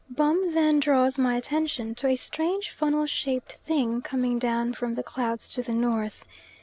[0.09, 5.03] Bum then draws my attention to a strange funnel shaped thing coming down from the
[5.03, 6.25] clouds to the north.